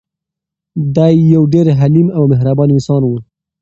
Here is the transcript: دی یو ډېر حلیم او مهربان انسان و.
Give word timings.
دی 0.95 1.13
یو 1.33 1.43
ډېر 1.53 1.67
حلیم 1.79 2.07
او 2.17 2.23
مهربان 2.31 2.69
انسان 2.73 3.01
و. 3.05 3.09